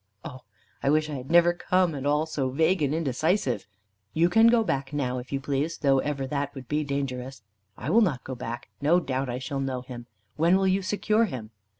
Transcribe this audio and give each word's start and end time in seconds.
"Oh! 0.25 0.39
I 0.81 0.89
wish 0.89 1.11
I 1.11 1.13
had 1.13 1.29
never 1.29 1.53
come; 1.53 1.93
and 1.93 2.07
all 2.07 2.25
so 2.25 2.49
vague 2.49 2.81
and 2.81 2.91
indecisive!" 2.91 3.67
"You 4.13 4.29
can 4.29 4.47
go 4.47 4.63
back 4.63 4.93
now, 4.93 5.19
if 5.19 5.31
you 5.31 5.39
please; 5.39 5.77
though 5.77 5.99
ever 5.99 6.25
that 6.25 6.55
would 6.55 6.67
be 6.67 6.83
dangerous." 6.83 7.43
"I 7.77 7.91
will 7.91 8.01
not 8.01 8.23
go 8.23 8.33
back. 8.33 8.69
No 8.81 8.99
doubt 8.99 9.29
I 9.29 9.37
shall 9.37 9.59
know 9.59 9.81
him. 9.81 10.07
When 10.37 10.57
will 10.57 10.65
you 10.65 10.81
secure 10.81 11.25
him?" 11.25 11.51